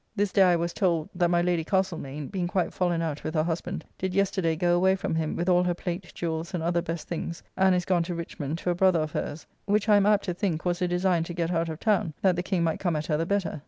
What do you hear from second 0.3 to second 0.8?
day I was